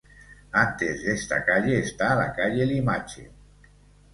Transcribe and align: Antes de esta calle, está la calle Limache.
Antes 0.53 1.03
de 1.03 1.13
esta 1.13 1.45
calle, 1.45 1.77
está 1.77 2.15
la 2.15 2.33
calle 2.33 2.65
Limache. 2.65 3.29